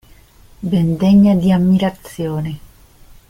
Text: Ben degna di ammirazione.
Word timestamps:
Ben 0.71 0.97
degna 0.99 1.35
di 1.35 1.51
ammirazione. 1.51 2.57